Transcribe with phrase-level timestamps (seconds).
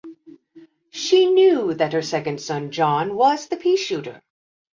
[0.89, 4.23] She knew that her second son John was the pea-shooter.